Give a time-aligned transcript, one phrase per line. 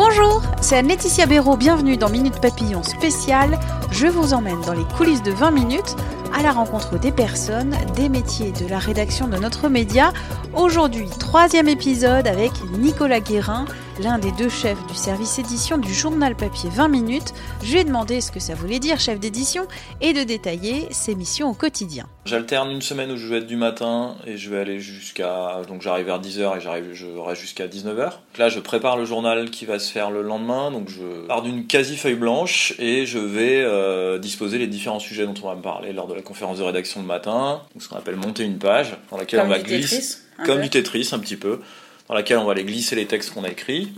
[0.00, 3.58] Bonjour, c'est Anne-Laetitia Béraud, bienvenue dans Minute Papillon spéciale.
[3.90, 5.96] Je vous emmène dans les coulisses de 20 minutes
[6.32, 10.12] à la rencontre des personnes, des métiers, de la rédaction de notre média.
[10.54, 13.64] Aujourd'hui, troisième épisode avec Nicolas Guérin,
[13.98, 17.32] l'un des deux chefs du service édition du journal papier 20 minutes.
[17.62, 19.66] Je lui ai demandé ce que ça voulait dire chef d'édition
[20.00, 22.06] et de détailler ses missions au quotidien.
[22.24, 25.62] J'alterne une semaine où je vais être du matin et je vais aller jusqu'à.
[25.66, 28.12] Donc j'arrive vers 10h et j'arrive, je reste jusqu'à 19h.
[28.38, 30.70] Là, je prépare le journal qui va se faire le lendemain.
[30.70, 35.34] Donc je pars d'une quasi-feuille blanche et je vais euh, disposer les différents sujets dont
[35.42, 37.62] on va me parler lors de la conférence de rédaction le matin.
[37.74, 40.18] Donc ce qu'on appelle monter une page dans laquelle Comme on va du glisser.
[40.44, 40.62] Comme peu.
[40.62, 41.60] du Tetris, un petit peu.
[42.08, 43.92] Dans laquelle on va aller glisser les textes qu'on a écrits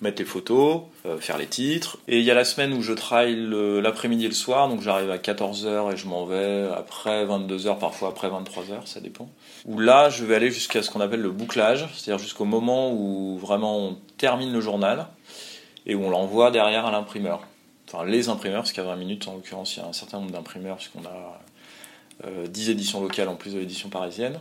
[0.00, 1.98] mettre les photos, euh, faire les titres.
[2.08, 4.82] Et il y a la semaine où je travaille le- l'après-midi et le soir, donc
[4.82, 9.30] j'arrive à 14h et je m'en vais après 22h, parfois après 23h, ça dépend.
[9.64, 13.38] Où là, je vais aller jusqu'à ce qu'on appelle le bouclage, c'est-à-dire jusqu'au moment où
[13.38, 15.06] vraiment on termine le journal
[15.86, 17.46] et où on l'envoie derrière à l'imprimeur.
[17.90, 20.32] Enfin, les imprimeurs, parce qu'à 20 minutes, en l'occurrence, il y a un certain nombre
[20.32, 21.40] d'imprimeurs, puisqu'on a
[22.26, 24.38] euh, 10 éditions locales en plus de l'édition parisienne.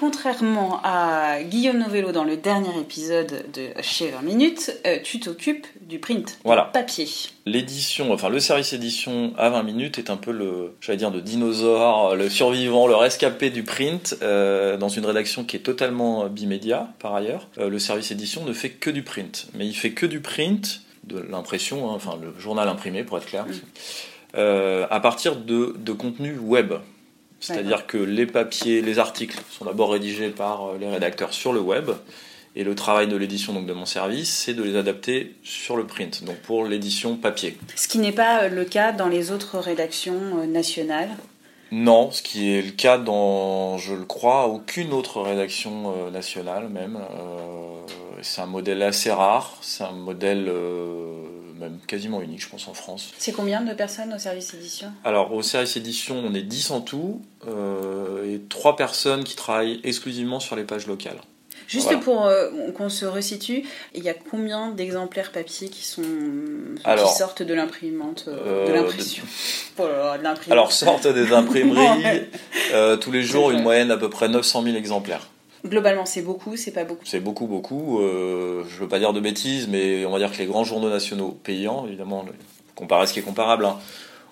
[0.00, 5.66] Contrairement à Guillaume Novello dans le dernier épisode de Chez 20 minutes, euh, tu t'occupes
[5.80, 6.64] du print, Voilà.
[6.64, 7.06] du papier.
[7.46, 11.20] L'édition, enfin le service édition à 20 minutes est un peu le, j'allais dire, de
[11.20, 16.88] dinosaure, le survivant, le rescapé du print, euh, dans une rédaction qui est totalement bimédia
[16.98, 17.48] par ailleurs.
[17.58, 20.82] Euh, le service édition ne fait que du print, mais il fait que du print,
[21.04, 23.44] de l'impression, hein, enfin le journal imprimé pour être clair,
[24.36, 26.72] euh, à partir de, de contenu web.
[27.44, 31.60] C'est-à-dire que les papiers, les articles sont d'abord rédigés par euh, les rédacteurs sur le
[31.60, 31.90] web,
[32.56, 35.86] et le travail de l'édition donc de mon service, c'est de les adapter sur le
[35.86, 37.58] print, donc pour l'édition papier.
[37.74, 41.10] Ce qui n'est pas euh, le cas dans les autres rédactions euh, nationales.
[41.76, 46.68] Non, ce qui est le cas dans, je le crois, aucune autre rédaction euh, nationale
[46.68, 46.96] même.
[46.96, 47.80] Euh,
[48.22, 51.24] c'est un modèle assez rare, c'est un modèle euh,
[51.58, 53.12] même quasiment unique, je pense, en France.
[53.18, 54.92] C'est combien de personnes au service édition?
[55.04, 59.80] Alors, au service édition, on est 10 en tout, euh, et 3 personnes qui travaillent
[59.82, 61.20] exclusivement sur les pages locales.
[61.66, 62.00] Juste Voilà.
[62.00, 63.64] pour euh, qu'on se resitue,
[63.94, 66.02] il y a combien d'exemplaires papier qui sont
[66.84, 69.24] Alors, qui sortent de l'imprimante, euh, euh, de l'impression
[69.78, 70.52] Oh là là, de l'imprimante.
[70.52, 72.04] Alors, sortent des imprimeries
[72.74, 75.28] euh, tous les jours, une moyenne d'à peu près 900 000 exemplaires.
[75.66, 77.06] Globalement, c'est beaucoup, c'est pas beaucoup?
[77.06, 78.00] C'est beaucoup, beaucoup.
[78.02, 80.90] Euh, je veux pas dire de bêtises, mais on va dire que les grands journaux
[80.90, 82.24] nationaux payants, évidemment,
[82.74, 83.78] comparé à ce qui est comparable, hein,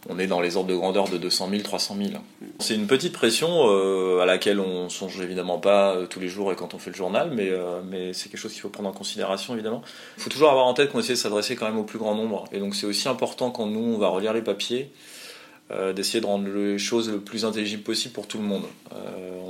[0.08, 2.10] on est dans les ordres de grandeur de 200 000, 300 000.
[2.58, 6.52] C'est une petite pression euh, à laquelle on songe évidemment pas euh, tous les jours
[6.52, 8.92] et quand on fait le journal, mais, euh, c'est quelque chose qu'il faut prendre en
[8.92, 9.82] considération évidemment.
[10.16, 12.14] Il faut toujours avoir en tête qu'on essaie de s'adresser quand même au plus grand
[12.14, 12.44] nombre.
[12.52, 14.90] Et donc c'est aussi important quand nous on va relire les papiers,
[15.96, 18.64] d'essayer de rendre les choses le plus intelligibles possible pour tout le monde.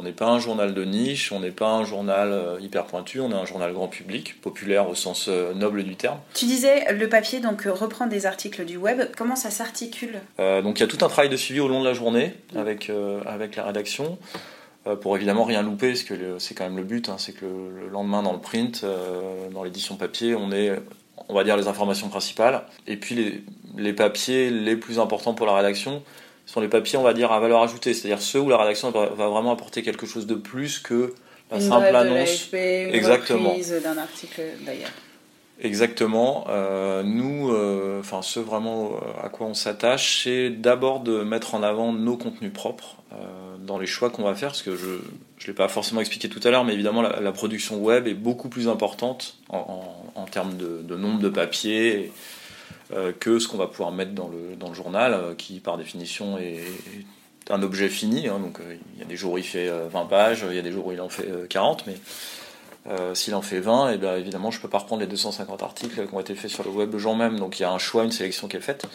[0.02, 3.20] On n'est pas un journal de niche, on n'est pas un journal euh, hyper pointu,
[3.20, 6.18] on est un journal grand public, populaire au sens euh, noble du terme.
[6.34, 9.02] Tu disais le papier donc euh, reprend des articles du web.
[9.16, 10.18] Comment ça s'articule?
[10.40, 12.34] Euh, donc il y a tout un travail de suivi au long de la journée
[12.56, 14.18] avec, euh, avec la rédaction.
[14.86, 17.44] euh, pour évidemment rien louper, parce que c'est quand même le but, hein, c'est que
[17.44, 18.84] le, le lendemain dans le print,
[19.52, 20.72] dans l'édition papier, on est,
[21.28, 22.62] on va dire, les informations principales.
[22.86, 23.44] Et puis les,
[23.76, 26.02] les papiers les plus importants pour la rédaction
[26.47, 29.06] sont les papiers, on va dire, à valeur ajoutée, c'est-à-dire ceux où la rédaction va,
[29.06, 31.14] va vraiment apporter quelque chose de plus que
[31.50, 32.14] la Une simple de annonce.
[32.53, 33.54] l'AFP, une Exactement.
[33.82, 34.91] d'un article d'ailleurs.
[35.60, 36.47] Exactement.
[36.48, 41.54] Euh, nous, euh, enfin, ce vraiment euh, à quoi on s'attache, c'est d'abord de mettre
[41.54, 43.16] en avant nos contenus propres euh,
[43.64, 44.86] dans les choix qu'on va faire, parce que je
[45.38, 48.14] je l'ai pas forcément expliqué tout à l'heure, mais évidemment la, la production web est
[48.14, 49.58] beaucoup plus importante en,
[50.16, 52.12] en- en termes de, de nombre de papiers
[53.20, 56.62] que ce qu'on va pouvoir mettre dans le journal, euh, qui par définition est,
[57.50, 58.28] un objet fini.
[58.28, 58.38] hein.
[58.38, 60.58] donc euh, il y a des jours où il fait euh, 20 pages, il y
[60.58, 61.96] a des jours où il en fait euh, 40, mais
[62.88, 66.06] euh, S'il en fait 20, et bien évidemment, je peux pas reprendre les 250 articles
[66.06, 67.38] qui ont été faits sur le web le jour même.
[67.38, 68.86] Donc il y a un choix, une sélection qui est faite.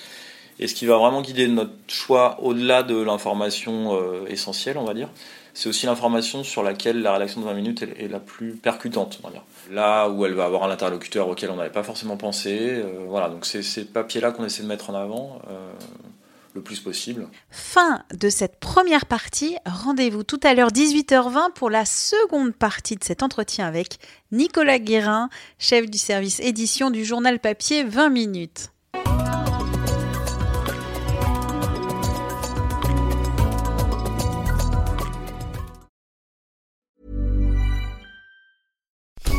[0.60, 4.94] Et ce qui va vraiment guider notre choix au-delà de l'information euh, essentielle, on va
[4.94, 5.10] dire,
[5.58, 9.20] c'est aussi l'information sur laquelle la rédaction de 20 minutes est, la plus percutante.
[9.72, 12.58] Là où elle va avoir un interlocuteur auquel on n'avait pas forcément pensé.
[12.60, 15.42] euh, voilà, donc c'est ces papiers-là qu'on essaie de mettre en avant.
[15.50, 15.74] euh,
[16.54, 17.28] le plus possible.
[17.52, 19.58] Fin de cette première partie.
[19.66, 24.00] Rendez-vous tout à l'heure 18h20 pour la seconde partie de cet entretien avec
[24.32, 28.72] Nicolas Guérin, chef du service édition du journal papier 20 minutes.